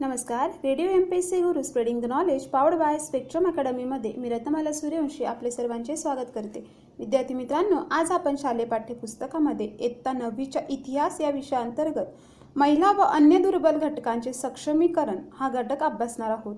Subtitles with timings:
[0.00, 0.50] नमस्कार.
[0.64, 4.72] Radio M P S C Guru spreading the knowledge powered by spectrum अकॅडमीमध्ये मी रत्नमाला
[4.72, 6.64] सूर्यवंशी आपले सर्वांचे स्वागत करते.
[6.98, 13.78] विद्यार्थी मित्रांनो आज आपण शालेय पाठ्यपुस्तकामध्ये इयत्ता नववीच्या इतिहास या विषयाअंतर्गत महिला व अन्य दुर्बल
[13.78, 16.56] घटकांचे सक्षमीकरण हा घटक अभ्यासणार आहोत.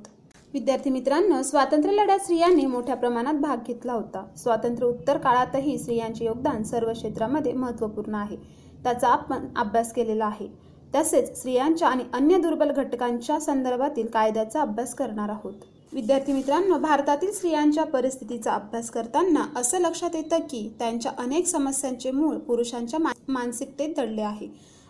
[0.53, 4.27] विद्यार्थी मित्रांनो स्वातंत्र्य लढ्यात स्त्रियांनी मोठ्या प्रमाणात भाग घेतला होता.
[4.37, 8.37] स्वातंत्र्य उत्तर काळातही स्त्रियांचे योगदान सर्व क्षेत्रामध्ये महत्त्वपूर्ण आहे.
[8.85, 10.70] त्याचा आपण अभ्यास केलेला आहे.
[10.95, 15.53] तसेच स्त्रियांच्या आणि अन्य दुर्बल घटकांच्या संदर्भातील कायद्याचा अभ्यास करणार आहोत.
[15.93, 22.37] विद्यार्थी मित्रांनो भारतातील स्त्रियांच्या परिस्थितीचा अभ्यास करताना असं लक्षात येतं की त्यांच्या अनेक समस्यांचे मूळ
[22.37, 24.49] पुरुषांच्या मानसिकतेत दडले आहे.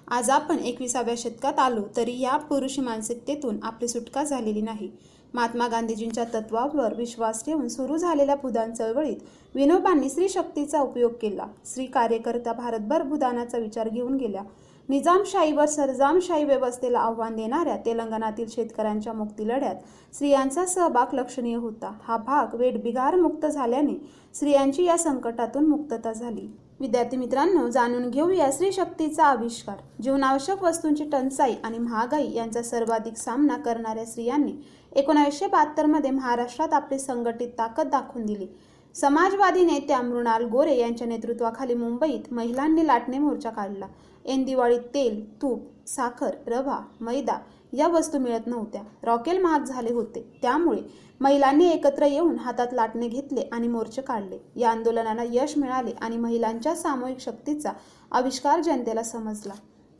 [0.08, 4.90] आज आपण एकविसाव्या शतकात आलो तरी या पुरुषी मानसिकतेतून आपली सुटका झालेली नाही.
[5.34, 9.16] महात्मा गांधीजींच्या तत्वावर विश्वास ठेवून सुरू झालेल्या भूदान चळवळीत
[9.54, 11.46] विनोबांनी स्त्री शक्तीचा उपयोग केला.
[11.66, 14.42] स्त्री कार्यकर्ता भारतभर भूदानाचा विचार घेऊन गेल्या.
[14.90, 21.92] निजामशाहीवर सरजामशाही व्यवस्थेला आव्हान देणाऱ्या तेलंगणातील शेतकऱ्यांच्या मुक्ती लढ्यात स्त्रियांचा सहभाग लक्षणीय होता.
[22.02, 23.94] हा भाग वेटबिगार मुक्त झाल्याने
[24.34, 26.46] स्त्रियांची या संकटातून मुक्तता झाली.
[26.80, 29.76] विद्यार्थी मित्रांनो जाणून घेऊया स्त्री शक्तीचा आविष्कार.
[30.02, 34.52] जीवनावश्यक वस्तूंची टंचाई आणि महागाई यांचा सर्वाधिक सामना करणाऱ्या स्त्रियांनी
[34.92, 35.46] एकोणीसशे
[35.86, 38.46] मध्ये महाराष्ट्रात आपली संघटित ताकद दाखवून दिली.
[38.94, 43.86] समाजवादी नेत्या मृणाल गोरे यांच्या नेतृत्वाखाली मुंबईत महिलांनी लाटणे मोर्चा काढला.
[44.28, 47.38] ऐन दिवाळीत तेल तूप साखर रवा मैदा
[47.72, 48.82] या वस्तू मिळत नव्हत्या.
[49.02, 50.38] रॉकेल महाग झाले होते.
[50.42, 50.78] त्यामुळे
[51.20, 54.38] महिलांनी एकत्र येऊन हातात लाटणे घेतले आणि मोर्चे काढले.
[54.56, 57.72] या आंदोलनाला यश मिळाले आणि महिलांच्या सामूहिक शक्तीचा
[58.12, 59.54] आविष्कार जनतेला समजला.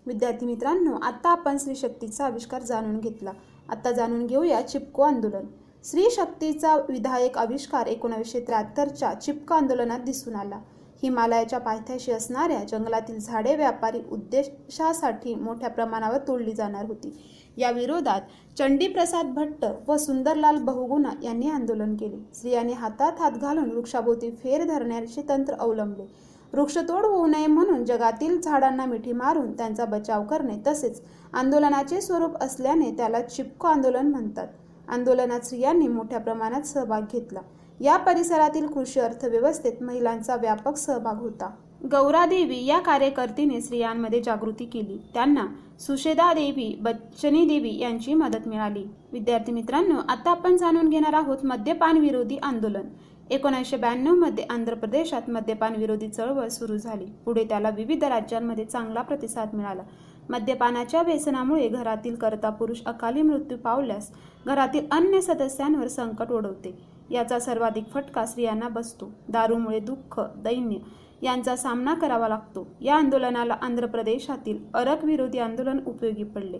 [0.06, 3.32] विद्यार्थी मित्रांनो आता आपण स्त्री शक्तीचा आविष्कार जाणून घेतला.
[3.68, 5.46] आता जाणून घेऊया चिपको आंदोलन.
[5.84, 10.58] स्त्री शक्तीचा विधायक आविष्कार एकोणीसशे त्र्याहत्तरच्या चिपको आंदोलनात दिसून आला.
[11.02, 17.12] हिमालयाच्या पायथ्याशी असणाऱ्या जंगलातील झाडे व्यापारी उद्देशासाठी मोठ्या प्रमाणावर तोडली जाणार होती.
[17.56, 18.20] या विरोधात
[18.58, 22.22] चंडीप्रसाद भट्ट व सुंदरलाल बहुगुणा यांनी आंदोलन केले.
[22.34, 26.06] स्त्रियांनी हातात हात घालून वृक्षाभोवती फेर धरण्याचे तंत्र अवलंबले.
[26.52, 31.02] वृक्षतोड होऊ नये म्हणून जगातील झाडांना मिठी मारून त्यांचा बचाव करणे तसेच
[31.32, 34.46] आंदोलनाचे स्वरूप असल्याने त्याला चिपको आंदोलन म्हणतात.
[34.90, 37.40] आंदोलनात स्त्रियांनी मोठ्या प्रमाणात सहभाग घेतला.
[37.80, 41.50] या परिसरातील कृषी अर्थव्यवस्थेत महिलांचा व्यापक सहभाग होता.
[41.84, 44.98] गौरा देवी या कार्यकर्तीने स्त्रियांमध्ये जागृती केली.
[45.14, 45.46] त्यांना
[45.80, 48.84] सुशेदा देवी बच्चनी देवी यांची मदत मिळाली.
[49.12, 52.84] विद्यार्थी मित्रांनो आता आपण जाणून घेणार आहोत मद्यपान विरोधी आंदोलन.
[53.30, 57.06] एकोणीसशे ब्याण्णवमध्ये आंध्र प्रदेशात मद्यपान विरोधी चळवळ सुरू झाली.
[57.24, 59.82] पुढे त्याला विविध राज्यांमध्ये चांगला प्रतिसाद मिळाला.
[60.30, 64.10] मद्यपानाच्या व्यसनामुळे घरातील कर्ता पुरुष अकाली मृत्यू पावल्यास
[64.46, 66.78] घरातील अन्य सदस्यांवर संकट ओढवते.
[67.10, 69.10] याचा सर्वाधिक फटका स्त्रियांना बसतो.
[69.28, 70.76] दारूमुळे दुःख दैन्य
[71.22, 72.66] यांचा सामना करावा लागतो.
[72.80, 76.58] या आंदोलनाला आंध्र प्रदेशातील अरक विरोधी आंदोलन उपयोगी पडले.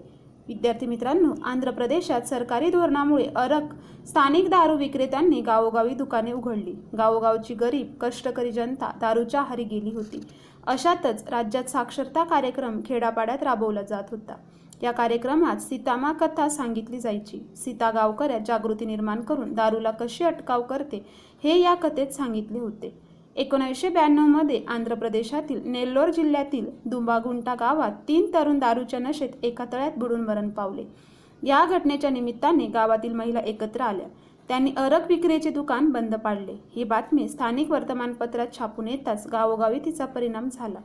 [0.51, 3.63] विद्यार्थी मित्रांनो आंध्र प्रदेशात सरकारी धोरणामुळे अरक
[4.07, 6.73] स्थानिक दारू विक्रेत्यांनी गावोगावी दुकाने उघडली.
[6.99, 10.21] गावोगावची गरीब कष्टकरी जनता दारूच्या आहारी गेली होती.
[10.67, 14.35] अशातच राज्यात साक्षरता कार्यक्रम खेडापाड्यात राबवला जात होता.
[14.83, 17.39] या कार्यक्रमात सीतामा कथा सांगितली जायची.
[17.57, 21.07] सीता गावकऱ्यात जागृती निर्माण करून दारूला कशी अटकाव करते
[21.45, 23.10] हे या कथेत सांगितले होते.
[23.41, 30.21] एकोणीसशे ब्याण्णवमध्ये आंध्र प्रदेशातील नेल्लोर जिल्ह्यातील दुंबागुंटा गावात तीन तरुण दारूच्या नशेत एका तळ्यात बुडून
[30.21, 30.85] मरण पावले.
[31.43, 34.07] या घटनेच्या निमित्ताने गावातील महिला एकत्र आल्या.
[34.49, 36.57] त्यांनी अरक विक्रीचे दुकान बंद पाडले.
[36.77, 40.79] ही बातमी स्थानिक वर्तमानपत्रात छापून येताच गावोगावी तिचा परिणाम झाला.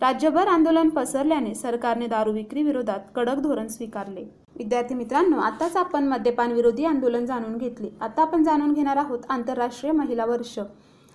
[0.00, 4.24] राज्यभर आंदोलन पसरल्याने सरकारने दारू विक्री विरोधात कडक धोरण स्वीकारले.
[4.56, 7.88] विद्यार्थी मित्रांनो आताच आपण मद्यपान विरोधी आंदोलन जाणून घेतले.
[8.00, 10.58] आता आपण जाणून घेणार आहोत आंतरराष्ट्रीय महिला वर्ष.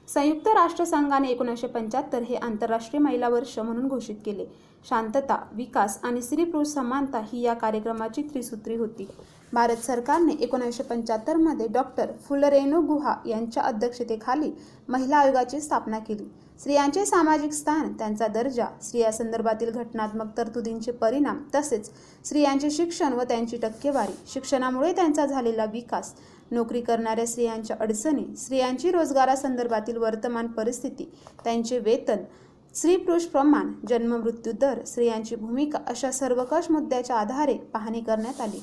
[0.08, 4.46] संयुक्त राष्ट्रसंघाने एकोणीसशे पंच्याहत्तर हे आंतरराष्ट्रीय महिला वर्ष म्हणून घोषित केले.
[4.90, 9.08] शांतता विकास आणि स्त्री पुरुष समानता ही या कार्यक्रमाची त्रिसूत्री होती.
[9.54, 14.52] भारत सरकारने एकोणीसशे पंच्याहत्तरमध्ये डॉक्टर फुलरेनो गुहा यांच्या अध्यक्षतेखाली
[14.90, 16.26] महिला आयोगाची स्थापना केली.
[16.60, 21.90] स्त्रियांचे सामाजिक स्थान त्यांचा दर्जा स्त्रियासंदर्भातील घटनात्मक तरतुदींचे परिणाम तसेच
[22.26, 26.14] स्त्रियांचे शिक्षण व त्यांची टक्केवारी शिक्षणामुळे त्यांचा झालेला विकास
[26.52, 31.10] नोकरी करणाऱ्या स्त्रियांच्या अडचणी स्त्रियांची रोजगारासंदर्भातील वर्तमान परिस्थिती
[31.44, 32.24] त्यांचे वेतन
[32.76, 38.60] स्त्री पुरुष प्रमाण जन्म मृत्यू दर स्त्रियांची भूमिका अशा सर्वकष मुद्द्याच्या आधारे पाहणी करण्यात आली.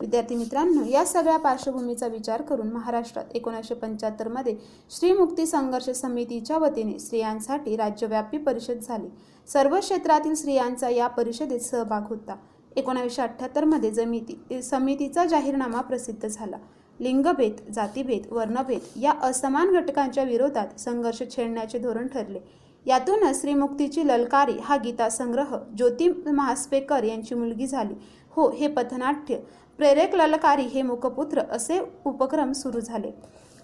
[0.00, 4.54] विद्यार्थी मित्रांनो या सगळ्या पार्श्वभूमीचा विचार करून महाराष्ट्रात एकोणीसशे पंच्याहत्तरमध्ये
[4.90, 9.08] श्रीमुक्ती संघर्ष समितीच्या वतीने स्त्रियांसाठी राज्यव्यापी परिषद झाली.
[9.48, 12.36] सर्व क्षेत्रातील स्त्रियांचा या परिषदेत सहभाग होता.
[12.76, 16.56] एकोणावीसशे अठ्ठ्याहत्तरमध्ये जमिती समितीचा जाहीरनामा प्रसिद्ध झाला.
[17.00, 22.38] लिंगभेद जातीभेद वर्णभेद या असमान घटकांच्या विरोधात संघर्ष छेडण्याचे धोरण ठरले.
[22.86, 27.94] यातूनच श्रीमुक्तीची ललकारी हा गीता संग्रह ज्योती महास्पेकर यांची मुलगी झाली.
[28.30, 29.36] हो हे पथनाट्य
[29.78, 33.10] प्रेरक ललकारी हे मुखपुत्र असे उपक्रम सुरू झाले.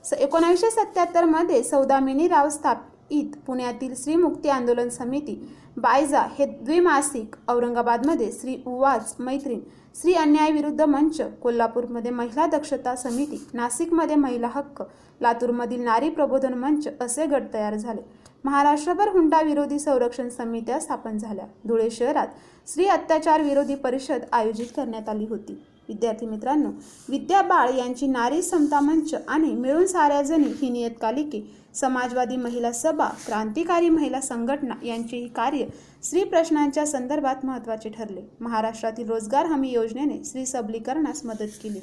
[0.05, 5.35] स एकोणावीसशे सत्याहत्तरमध्ये सौदामिनी राव स्थापित पुण्यातील श्री मुक्ती आंदोलन समिती
[5.77, 9.61] बायजा हे द्विमासिक औरंगाबादमध्ये श्री उवाज मैत्रीण
[9.95, 14.83] श्री अन्याय विरुद्ध मंच कोल्हापूरमध्ये महिला दक्षता समिती नाशिकमध्ये महिला हक्क
[15.21, 18.01] लातूरमधील नारी प्रबोधन मंच असे गट तयार झाले.
[18.45, 21.47] महाराष्ट्रभर हुंडा विरोधी संरक्षण समित्या स्थापन झाल्या.
[21.67, 22.27] धुळे शहरात
[22.67, 25.63] श्री अत्याचार विरोधी परिषद आयोजित करण्यात आली होती.
[25.89, 26.71] विद्यार्थी मित्रांनो
[27.09, 31.43] विद्या बाळ यांची नारी समता मंच आणि मिळून साऱ्या जणी ही नियतकालिके
[31.75, 35.67] समाजवादी महिला सभा क्रांतिकारी महिला संघटना यांचे ही कार्य
[36.03, 38.21] स्त्री प्रश्नांच्या संदर्भात महत्त्वाचे ठरले.
[38.41, 41.81] महाराष्ट्रातील रोजगार हमी योजनेने स्त्री सबलीकरणास मदत केली.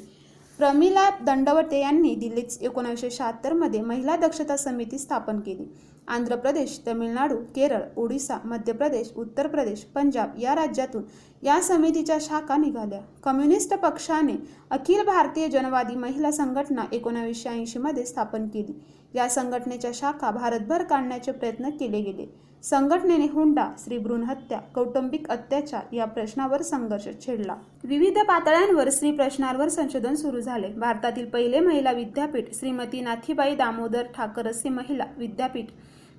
[0.60, 5.64] प्रमिला दंडवते यांनी दिल्लीत एकोणीसशे शहात्तरमध्ये महिला दक्षता समिती स्थापन केली.
[6.08, 11.02] आंध्र प्रदेश तमिळनाडू केरळ ओडिसा मध्य प्रदेश उत्तर प्रदेश पंजाब या राज्यातून
[11.42, 13.00] या समितीच्या शाखा निघाल्या.
[13.24, 14.36] कम्युनिस्ट पक्षाने
[14.70, 18.80] अखिल भारतीय जनवादी महिला संघटना एकोणावीसशे ऐंशीमध्ये स्थापन केली.
[19.14, 22.26] या संघटनेच्या शाखा भारतभर काढण्याचे प्रयत्न केले गेले.
[22.62, 27.56] संघटनेने हुंडा स्त्रीभ्रूण हत्या कौटुंबिक अत्याचार या प्रश्नावर संघर्ष छेडला.
[27.84, 30.68] विविध पातळ्यांवर स्त्री प्रश्नांवर संशोधन सुरू झाले.
[30.68, 35.66] भारतातील पहिले महिला विद्यापीठ श्रीमती नाथीबाई दामोदर ठाकरसी महिला विद्यापीठ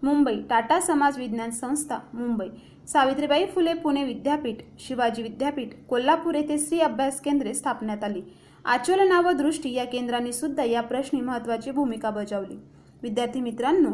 [0.04, 2.48] मुंबई टाटा समाज विज्ञान संस्था मुंबई.
[2.88, 8.22] सावित्रीबाई फुले पुणे विद्यापीठ शिवाजी विद्यापीठ कोल्हापूर येथे स्त्री अभ्यास केंद्रे स्थापण्यात आली.
[8.66, 12.56] आचोलना व दृष्टी या केंद्रांनी सुद्धा या प्रश्नी महत्वाची भूमिका बजावली.
[13.04, 13.90] विद्यार्थी मित्रांनो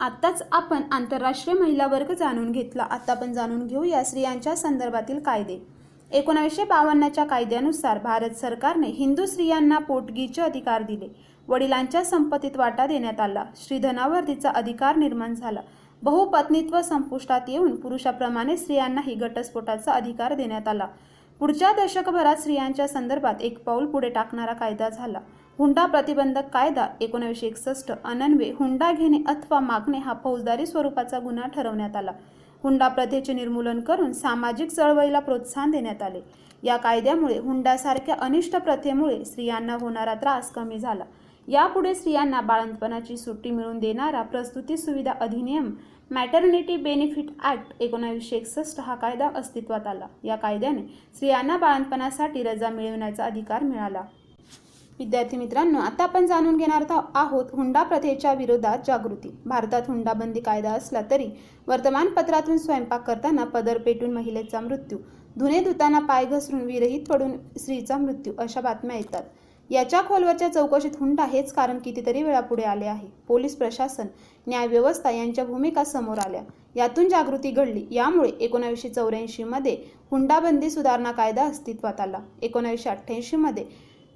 [0.00, 2.82] आत्ताच आपण आंतरराष्ट्रीय महिला वर्ग जाणून घेतला.
[2.82, 5.58] आता आपण जाणून घेऊया स्त्रियांच्या संदर्भातील कायदे.
[6.10, 11.08] एकोणावीसशे बावन्नच्या कायद्यानुसार भारत सरकारने हिंदू स्त्रियांना पोटगीचे अधिकार दिले.
[11.48, 13.44] वडिलांच्या संपत्तीत वाटा देण्यात आला.
[13.56, 15.60] श्रीधनावर तिचा अधिकार निर्माण झाला.
[16.02, 20.86] बहुपत्नीत्व संपुष्टात येऊन पुरुषाप्रमाणे स्त्रियांनाही घटस्फोटाचा अधिकार देण्यात आला.
[21.38, 25.20] पुढच्या दशकभरात स्त्रियांच्या संदर्भात एक पाऊल पुढे टाकणारा कायदा झाला.
[25.58, 31.96] हुंडा प्रतिबंधक कायदा एकोणीसशे एकसष्ट अनन्वे हुंडा घेणे अथवा मागणे हा फौजदारी स्वरूपाचा गुन्हा ठरवण्यात
[31.96, 32.12] आला.
[32.62, 36.20] हुंडा प्रथेचे निर्मूलन करून सामाजिक चळवळीला प्रोत्साहन देण्यात आले.
[36.62, 41.04] या कायद्यामुळे हुंडासारख्या अनिष्ट प्रथेमुळे स्त्रियांना होणारा त्रास कमी झाला.
[41.48, 45.70] यापुढे स्त्रियांना बाळंतपणाची सुट्टी मिळवून देणारा प्रस्तुती सुविधा अधिनियम
[46.10, 50.06] मॅटर्निटी बेनिफिट ऍक्ट एकोणावीसशे एकसष्ट हा कायदा अस्तित्वात आला.
[50.24, 50.82] या कायद्याने
[51.14, 54.02] स्त्रियांना बाळंतपणासाठी रजा मिळवण्याचा अधिकार मिळाला.
[55.02, 56.84] विद्यार्थी मित्रांनो आता आपण जाणून घेणार
[57.14, 59.28] आहोत हुंडा प्रथेच्या विरोधात जागृती.
[59.46, 61.28] भारतात हुंडाबंदी कायदा असला तरी
[61.66, 64.98] वर्तमानपत्रातून स्वयंपाक करताना पदर पेटून महिलेचा मृत्यू
[65.38, 69.22] धुणे धुताना पाय घसरून विरहित पडून स्त्रीचा मृत्यू अशा बातम्या येतात.
[69.70, 73.08] याच्या खोलवरच्या चौकशीत हुंडा हेच कारण कितीतरी वेळा पुढे आले आहे.
[73.28, 74.06] पोलीस प्रशासन
[74.46, 76.42] न्यायव्यवस्था यांच्या भूमिका समोर आल्या.
[76.76, 77.84] यातून जागृती घडली.
[77.90, 79.76] यामुळे एकोणावीसशे चौऱ्याऐंशी मध्ये
[80.10, 82.18] हुंडाबंदी सुधारणा कायदा अस्तित्वात आला.
[82.42, 83.64] एकोणावीसशे अठ्ठ्याऐंशी मध्ये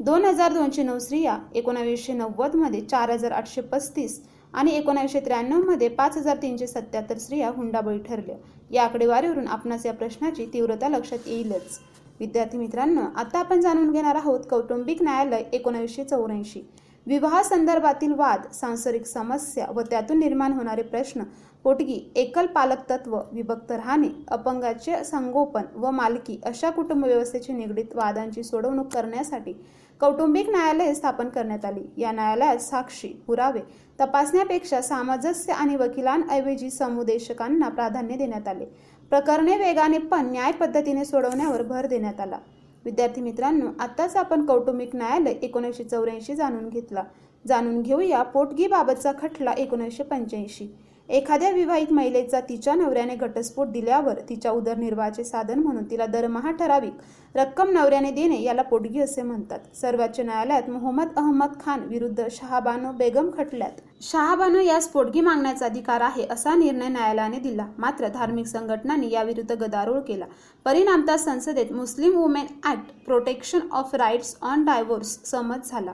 [0.00, 4.20] दोन हजार दोनशे नऊ स्त्रिया एकोणावीसशे नव्वदमध्ये चार हजार आठशे पस्तीस
[4.54, 8.36] आणि एकोणावीसशे त्र्याण्णवमध्ये पाच हजार तीनशे सत्याहत्तर स्त्रिया हुंडाबळी ठरल्या
[8.70, 11.78] या आकडेवारीवरून आपणास या प्रश्नाची तीव्रता लक्षात येईलच.
[12.20, 16.62] विद्यार्थी मित्रांनो आता आपण जाणून घेणार आहोत कौटुंबिक न्यायालय एकोणावीसशे चौऱ्याऐंशी.
[17.06, 21.22] विवाह संदर्भातील वाद सांसारिक समस्या व त्यातून निर्माण होणारे प्रश्न
[21.66, 28.42] पोटगी एकल पालक तत्व विभक्त राहणे अपंगाचे संगोपन व मालकी अशा कुटुंब व्यवस्थेशी निगडीत वादांची
[28.42, 29.52] सोडवणूक करण्यासाठी
[30.00, 31.80] कौटुंबिक न्यायालय स्थापन करण्यात आली.
[31.96, 33.60] या न्यायालयात साक्षी पुरावे
[34.00, 38.64] तपासण्यापेक्षा सामंजस्य आणि वकिलांऐवजी समुदेशकांना प्राधान्य देण्यात आले.
[39.10, 42.38] प्रकरणे वेगाने पण न्याय पद्धतीने सोडवण्यावर भर देण्यात आला.
[42.84, 47.02] विद्यार्थी मित्रांनो आताच आपण कौटुंबिक न्यायालय एकोणीसशे चौऱ्याऐंशी जाणून घेतला.
[47.46, 50.76] जाणून घेऊया पोटगीबाबतचा खटला एकोणीसशे पंच्याऐंशी.
[51.08, 56.92] एखाद्या विवाहित महिलेचा तिच्या नवऱ्याने घटस्फोट दिल्यावर तिच्या उदरनिर्वाहाचे साधन म्हणून तिला दरमहा ठराविक
[57.34, 59.58] रक्कम नवऱ्याने देणे याला पोटगी असे म्हणतात.
[59.76, 63.80] सर्वोच्च न्यायालयात मोहम्मद अहमद खान विरुद्ध शहाबानो बेगम खटल्यात.
[64.00, 67.66] शहाबानो यास पोटगी मागण्याचा अधिकार आहे असा निर्णय न्यायालयाने दिला.
[67.78, 70.24] मात्र धार्मिक संघटनांनी याविरुद्ध गदारोळ केला.
[70.64, 75.92] परिणामता संसदेत Muslim women act protection of rights on divorce सहमत झाला.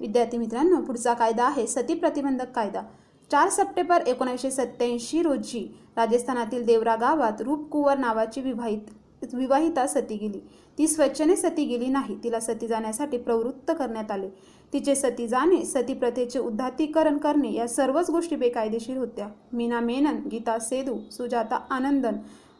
[0.00, 2.80] विद्यार्थी मित्रांनो पुढचा कायदा आहे सती प्रतिबंधक कायदा.
[3.34, 10.40] चार सप्टेंबर एकोणीसशे सत्याऐंशी रोजी राजस्थानातील देवरा गावात रूपकुवर नावाची विवाहित विवाहिता सती गेली.
[10.78, 14.28] ती स्वच्छने सती गेली नाही तिला सती जाण्यासाठी प्रवृत्त करण्यात आले.
[14.72, 19.28] तिचे सती जाणे सती प्रथेचे उद्धातीकरण करणे या सर्वच गोष्टी बेकायदेशीर होत्या.
[19.52, 22.12] मीना मेनन गीता सेदू सुजाता आनंदन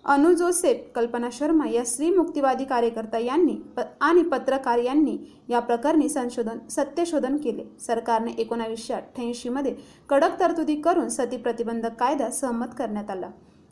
[0.05, 3.57] अनु जोसेफ कल्पना शर्मा या स्त्री मुक्तिवादी कार्यकर्ता यांनी
[4.01, 5.17] आणि पत्रकार यांनी
[5.49, 7.65] या प्रकरणी संशोधन सत्यशोधन केले.
[7.81, 9.75] सरकारने एकोणावीसशे अठ्ठ्याऐंशीमध्ये
[10.09, 13.31] कडक तरतुदी करून सती प्रतिबंधक कायदा सहमत करण्यात आला.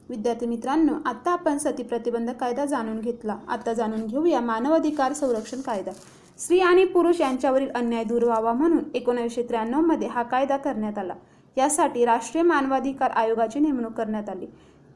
[0.08, 3.36] विद्यार्थी मित्रांनो आता आपण सती प्रतिबंधक कायदा जाणून घेतला.
[3.48, 5.92] आता जाणून घेऊया मानवाधिकार संरक्षण कायदा.
[6.38, 11.14] स्त्री आणि पुरुष यांच्यावरील अन्याय दूर व्हावा म्हणून एकोणीसशे त्र्याण्णवमध्ये हा कायदा करण्यात आला.
[11.56, 14.46] यासाठी राष्ट्रीय मानवाधिकार आयोगाची नेमणूक करण्यात आली.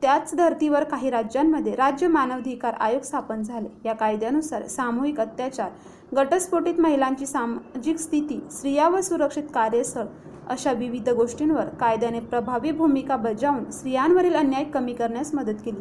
[0.06, 3.68] त्याच धर्तीवर काही राज्यांमध्ये राज्य मानवाधिकार आयोग स्थापन झाले.
[3.84, 5.70] या कायद्यानुसार सामूहिक अत्याचार
[6.16, 10.04] गटस्फोटित महिलांची सामाजिक स्थिती स्त्रिया व सुरक्षित कार्यस्थळ
[10.48, 15.80] अशा विविध गोष्टींवर कायद्याने प्रभावी भूमिका बजावून स्त्रियांवरील अन्याय कमी करण्यास मदत केली.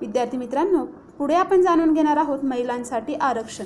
[0.00, 0.84] विद्यार्थी मित्रांनो
[1.18, 3.64] पुढे आपण जाणून घेणार आहोत महिलांसाठी आरक्षण.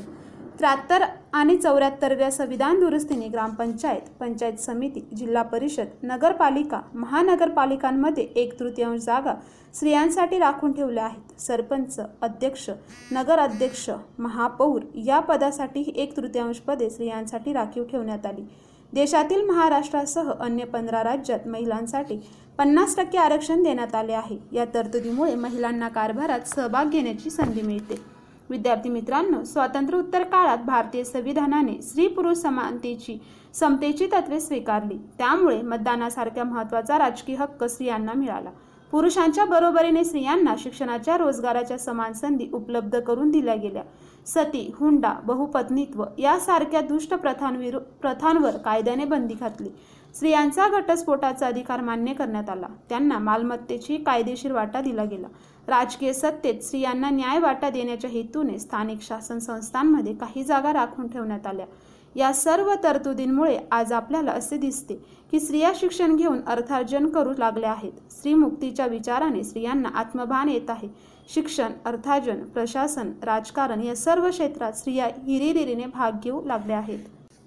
[0.59, 9.35] त्र्याहत्तर आणि चौऱ्याहत्तरव्या संविधान दुरुस्तीने ग्रामपंचायत पंचायत समिती जिल्हा परिषद नगरपालिका महानगरपालिकांमध्ये एक तृतीयांश जागा
[9.75, 11.41] स्त्रियांसाठी राखून ठेवल्या आहेत.
[11.41, 12.69] सरपंच अध्यक्ष
[13.13, 13.89] नगर अध्यक्ष
[14.19, 18.43] महापौर या पदासाठी एक तृतीयांश पदे स्त्रियांसाठी राखीव ठेवण्यात आली.
[18.93, 22.21] देशातील महाराष्ट्रासह अन्य पंधरा राज्यात महिलांसाठी
[22.59, 24.39] पन्नास टक्के आरक्षण देण्यात आले आहे.
[24.53, 28.18] या तरतुदीमुळे महिलांना कारभारात सहभाग घेण्याची संधी मिळते.
[28.51, 33.19] विद्यार्थी मित्रांनो स्वातंत्र्योत्तर काळात भारतीय संविधानाने स्त्री पुरुष समानतेची
[33.55, 34.97] समतेची तत्वे स्वीकारली.
[35.19, 38.51] त्यामुळे मतदानासारख्या महत्त्वाचा राजकीय हक्क स्त्रियांना मिळाला.
[38.91, 43.83] पुरुषांच्या बरोबरीने स्त्रियांना शिक्षणाच्या रोजगाराच्या समान संधी उपलब्ध करून दिल्या गेल्या.
[44.27, 49.69] सती हुंडा बहुपत्नीत्व यासारख्या दुष्ट प्रथांविरु प्रथांवर कायद्याने बंदी घातली.
[50.15, 52.67] स्त्रियांचा घटस्फोटाचा अधिकार मान्य करण्यात आला.
[52.89, 55.27] त्यांना मालमत्तेची कायदेशीर वाटा दिला गेला.
[55.69, 61.67] राजकीय सत्तेत स्त्रियांना न्याय वाटा देण्याच्या हेतूने स्थानिक शासन संस्थांमध्ये काही जागा राखून ठेवण्यात आल्या.
[62.17, 64.95] या सर्व तरतुदींमुळे आज आपल्याला असे दिसते
[65.31, 67.93] की स्त्रिया शिक्षण घेऊन अर्थार्जन करू लागल्या आहेत.
[68.11, 70.89] स्त्रीमुक्तीच्या विचाराने स्त्रियांना आत्मभान येत आहे.
[71.35, 76.99] शिक्षण अर्थार्जन प्रशासन राजकारण या सर्व क्षेत्रात स्त्रिया हिरिरीने भाग घेऊ लागल्या आहेत.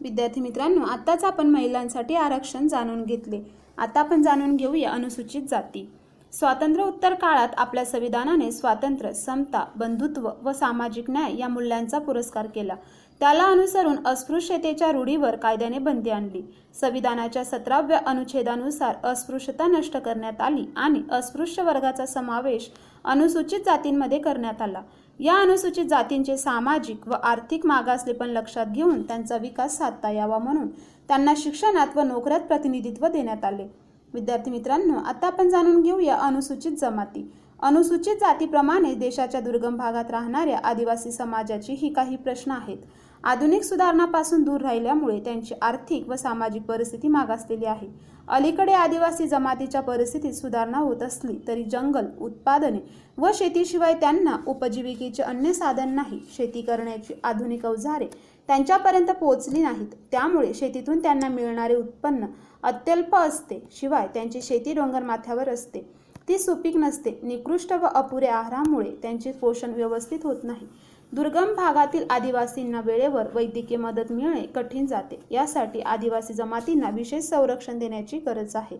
[0.01, 3.41] विद्यार्थी मित्रांनो आत्ताच आपण महिलांसाठी आरक्षण जाणून घेतले.
[3.77, 5.89] आता आपण जाणून घेऊया अनुसूचित जाती.
[6.33, 12.75] स्वातंत्र्य उत्तर काळात आपल्या संविधानाने स्वातंत्र्य समता बंधुत्व व सामाजिक न्याय या मूल्यांचा पुरस्कार केला.
[13.19, 16.41] त्याला अनुसरून अस्पृश्यतेच्या रूढीवर कायद्याने बंदी आणली.
[16.81, 22.69] संविधानाच्या सतराव्या अनुच्छेदानुसार अस्पृश्यता नष्ट करण्यात आली आणि अस्पृश्य वर्गाचा समावेश
[23.05, 24.81] अनुसूचित जातींमध्ये करण्यात आला.
[25.21, 30.67] या अनुसूचित जातींचे सामाजिक व आर्थिक मागासलेपण लक्षात घेऊन त्यांचा विकास साधता यावा म्हणून
[31.07, 33.67] त्यांना शिक्षणात व नोकऱ्यात प्रतिनिधित्व देण्यात आले.
[34.13, 37.31] विद्यार्थी मित्रांनो आता आपण जाणून घेऊया अनुसूचित जमाती.
[37.61, 42.77] अनुसूचित जातीप्रमाणे देशाच्या दुर्गम भागात राहणाऱ्या आदिवासी समाजाची ही काही प्रश्न आहेत.
[43.23, 47.87] आधुनिक सुधारणापासून दूर राहिल्यामुळे त्यांची आर्थिक व सामाजिक परिस्थिती मागासलेली आहे.
[48.27, 52.79] अलीकडे आदिवासी जमातीच्या परिस्थितीत सुधारणा होत असली तरी जंगल उत्पादने
[53.17, 56.19] व शेतीशिवाय त्यांना उपजीविकेचे अन्य साधन नाही.
[56.37, 58.07] शेती करण्याची आधुनिक अवजारे
[58.49, 59.87] त्यांच्यापर्यंत पोहोचली नाहीत.
[60.11, 62.25] त्यामुळे शेतीतून त्यांना मिळणारे उत्पन्न
[62.63, 63.63] अत्यल्प असते.
[63.71, 65.89] शिवाय त्यांची शेती डोंगर माथ्यावर असते.
[66.27, 67.19] ती सुपीक नसते.
[67.23, 70.67] निकृष्ट व अपुऱ्या आहारामुळे त्यांचे पोषण व्यवस्थित होत नाही.
[71.13, 75.19] दुर्गम भागातील आदिवासींना वेळेवर वैद्यकीय मदत मिळणे कठीण जाते.
[75.31, 78.77] यासाठी आदिवासी जमातींना विशेष संरक्षण देण्याची गरज आहे.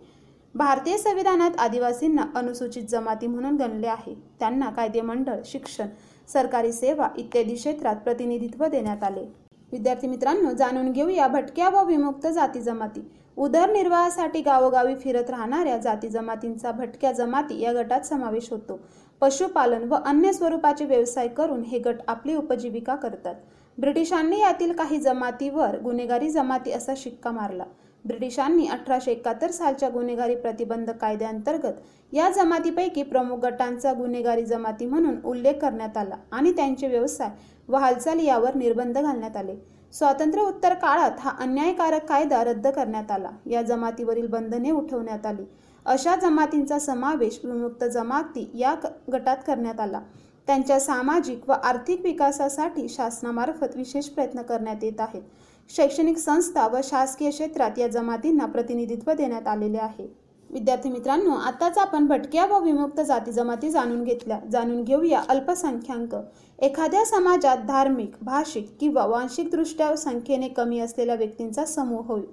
[0.56, 4.16] भारतीय संविधानात आदिवासींना अनुसूचित जमाती म्हणून गणले आहे.
[4.40, 5.88] त्यांना कायदेमंडळ शिक्षण
[6.34, 9.26] सरकारी सेवा इत्यादी क्षेत्रात प्रतिनिधित्व देण्यात आले.
[9.72, 13.02] विद्यार्थी मित्रांनो जाणून घेऊया भटक्या व विमुक्त जाती जमाती.
[13.38, 18.80] उदरनिर्वाहासाठी गावोगावी फिरत राहणाऱ्या जाती जमातींचा भटक्या जमाती या गटात समावेश होतो.
[19.22, 23.36] पशुपालन व अन्य स्वरूपाचे व्यवसाय करून हे गट आपली उपजीविका करतात.
[23.78, 27.64] ब्रिटिशांनी यातील काही जमातीवर गुन्हेगारी जमाती असा शिक्का मारला.
[28.06, 35.54] ब्रिटिशांनी अठराशे एकाहत्तर सालच्या गुन्हेगारी प्रतिबंध कायद्याअंतर्गत या जमातीपैकी प्रमुख गटांचा गुन्हेगारी जमाती म्हणून उल्लेख
[35.54, 37.30] करण्यात आला आणि त्यांचे व्यवसाय
[37.68, 39.56] व हालचाली यावर निर्बंध घालण्यात आले.
[39.94, 43.30] स्वातंत्र्य उत्तर काळात हा अन्यायकारक कायदा रद्द करण्यात आला.
[43.46, 45.44] या जमातीवरील बंधने उठवण्यात आली.
[45.86, 48.76] अशा जमातींचा समावेश विमुक्त जमाती या
[49.14, 50.02] गटात करण्यात आला.
[50.48, 55.22] त्यांच्या सामाजिक व आर्थिक विकासासाठी शासनामार्फत विशेष प्रयत्न करण्यात येत आहेत.
[55.70, 60.08] शैक्षणिक संस्था व शासकीय क्षेत्रात या जमातींना प्रतिनिधित्व देण्यात आलेले आहे.
[60.50, 64.40] विद्यार्थी मित्रांनो आताच आपण भटक्या व विमुक्त जाती जमाती जाणून घेतल्या.
[64.52, 66.16] जाणून घेऊया अल्पसंख्याक.
[66.60, 72.26] एखाद्या समाजात धार्मिक भाषिक किंवा वांशिकदृष्ट्या संख्येने कमी असलेल्या व्यक्तींचा समूह होईल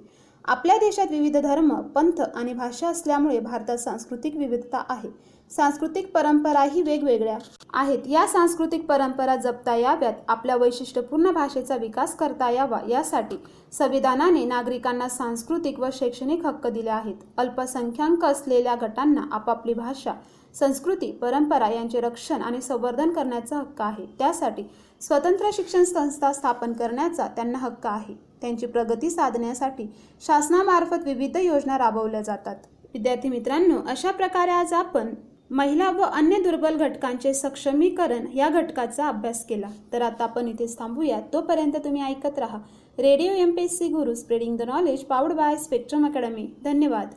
[0.45, 5.09] आपल्या देशात विविध धर्म पंथ आणि भाषा असल्यामुळे भारतात सांस्कृतिक विविधता आहे.
[5.51, 7.37] सांस्कृतिक परंपराही वेगवेगळ्या
[7.73, 8.07] आहेत.
[8.07, 13.37] या सांस्कृतिक परंपरा जपता याव्यात आपल्या वैशिष्ट्यपूर्ण भाषेचा विकास करता यावा यासाठी
[13.73, 17.15] संविधानाने नागरिकांना सांस्कृतिक व शैक्षणिक हक्क दिले आहेत.
[17.37, 20.13] अल्पसंख्याक असलेल्या गटांना आपापली भाषा
[20.55, 24.05] संस्कृती परंपरा यांचे रक्षण आणि संवर्धन करण्याचा हक्क आहे.
[24.19, 24.63] त्यासाठी
[25.01, 28.28] स्वतंत्र शिक्षण संस्था स्थापन करण्याचा त्यांना हक्क आहे.
[28.41, 29.87] त्यांची प्रगती साधण्यासाठी
[30.25, 32.55] शासनामार्फत विविध योजना राबवल्या जातात.
[32.93, 35.13] विद्यार्थी मित्रांनो अशा प्रकारे आज आपण
[35.51, 39.67] महिला व अन्य दुर्बल घटकांचे सक्षमीकरण या घटकाचा अभ्यास केला.
[39.93, 41.19] तर आता आपण इथेच थांबूया.
[41.33, 42.57] तोपर्यंत तुम्ही ऐकत राहा.
[42.99, 47.07] Radio M P S C Guru spreading the knowledge powered by Spectrum academy धन्यवाद.